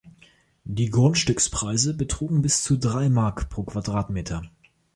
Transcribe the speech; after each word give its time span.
Die 0.63 0.89
Grundstückspreise 0.89 1.93
betrugen 1.93 2.41
bis 2.41 2.63
zu 2.63 2.75
drei 2.75 3.07
Mark 3.07 3.51
pro 3.51 3.61
Quadratmeter. 3.61 4.41